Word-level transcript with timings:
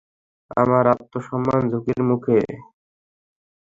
আমার 0.57 0.83
আত্মসম্মান 0.93 1.61
ঝুঁকির 1.71 1.99
মুখে। 2.09 2.39